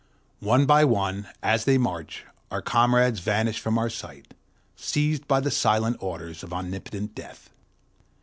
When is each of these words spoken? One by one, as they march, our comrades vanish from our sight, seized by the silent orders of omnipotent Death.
One 0.39 0.65
by 0.65 0.83
one, 0.83 1.27
as 1.43 1.65
they 1.65 1.77
march, 1.77 2.25
our 2.49 2.63
comrades 2.63 3.19
vanish 3.19 3.59
from 3.59 3.77
our 3.77 3.87
sight, 3.87 4.33
seized 4.75 5.27
by 5.27 5.39
the 5.41 5.51
silent 5.51 5.97
orders 5.99 6.41
of 6.41 6.51
omnipotent 6.51 7.13
Death. 7.13 7.51